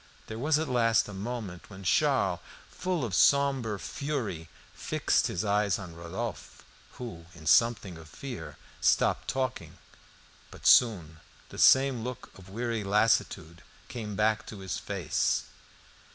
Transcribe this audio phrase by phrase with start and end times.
[0.25, 2.39] There was at last a moment when Charles,
[2.71, 8.57] full of a sombre fury, fixed his eyes on Rodolphe, who, in something of fear,
[8.81, 9.77] stopped talking.
[10.49, 11.19] But soon
[11.49, 15.43] the same look of weary lassitude came back to his face.